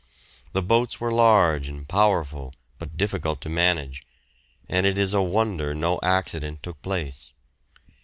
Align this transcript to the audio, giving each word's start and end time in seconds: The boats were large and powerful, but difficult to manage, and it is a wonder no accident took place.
The 0.53 0.63
boats 0.63 0.99
were 0.99 1.11
large 1.11 1.69
and 1.69 1.87
powerful, 1.87 2.55
but 2.79 2.97
difficult 2.97 3.39
to 3.41 3.49
manage, 3.49 4.03
and 4.67 4.87
it 4.87 4.97
is 4.97 5.13
a 5.13 5.21
wonder 5.21 5.75
no 5.75 5.99
accident 6.01 6.63
took 6.63 6.81
place. 6.81 7.33